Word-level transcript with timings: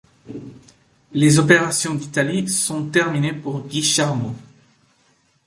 Les 1.13 1.37
opérations 1.37 1.93
d’Italie 1.93 2.49
sont 2.49 2.87
terminées 2.89 3.33
pour 3.33 3.61
Guy 3.67 3.83
Charmot. 3.83 4.35